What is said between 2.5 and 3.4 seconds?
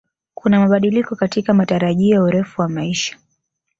wa maisha